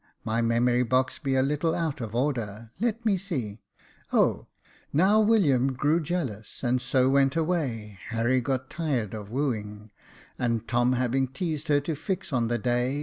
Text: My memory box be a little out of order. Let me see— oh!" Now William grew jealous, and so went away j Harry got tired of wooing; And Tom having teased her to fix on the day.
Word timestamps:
My 0.23 0.41
memory 0.41 0.81
box 0.81 1.19
be 1.19 1.35
a 1.35 1.43
little 1.43 1.75
out 1.75 2.01
of 2.01 2.15
order. 2.15 2.71
Let 2.79 3.05
me 3.05 3.17
see— 3.17 3.61
oh!" 4.11 4.47
Now 4.91 5.19
William 5.19 5.73
grew 5.73 5.99
jealous, 6.01 6.63
and 6.63 6.81
so 6.81 7.07
went 7.07 7.35
away 7.35 7.99
j 8.09 8.15
Harry 8.15 8.41
got 8.41 8.67
tired 8.71 9.13
of 9.13 9.29
wooing; 9.29 9.91
And 10.39 10.67
Tom 10.67 10.93
having 10.93 11.27
teased 11.27 11.67
her 11.67 11.81
to 11.81 11.93
fix 11.93 12.33
on 12.33 12.47
the 12.47 12.57
day. 12.57 12.99